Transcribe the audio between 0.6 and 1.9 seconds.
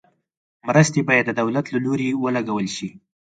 مرستې باید د دولت له